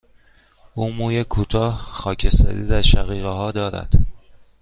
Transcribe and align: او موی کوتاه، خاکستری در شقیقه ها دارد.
او 0.75 0.89
موی 0.93 1.23
کوتاه، 1.23 1.73
خاکستری 1.79 2.67
در 2.67 2.81
شقیقه 2.81 3.27
ها 3.27 3.51
دارد. 3.51 3.93